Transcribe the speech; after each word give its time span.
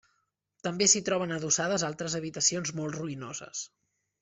També 0.67 0.87
s'hi 0.93 1.01
troben 1.09 1.35
adossades 1.35 1.85
altres 1.91 2.17
habitacions 2.21 2.75
molt 2.81 3.01
ruïnoses. 3.03 3.65